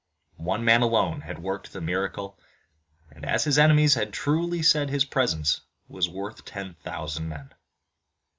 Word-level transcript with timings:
One 0.41 0.65
man 0.65 0.81
alone 0.81 1.21
had 1.21 1.43
worked 1.43 1.71
the 1.73 1.79
miracle 1.79 2.39
and 3.11 3.23
as 3.23 3.43
his 3.43 3.59
enemies 3.59 3.93
had 3.93 4.11
truly 4.11 4.63
said 4.63 4.89
his 4.89 5.05
presence 5.05 5.61
was 5.87 6.09
worth 6.09 6.43
ten 6.43 6.73
thousand 6.73 7.29
men. 7.29 7.53